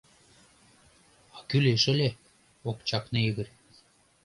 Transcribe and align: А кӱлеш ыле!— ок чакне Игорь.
А 1.35 1.37
кӱлеш 1.49 1.83
ыле!— 1.93 2.09
ок 2.69 2.77
чакне 2.87 3.19
Игорь. 3.29 3.51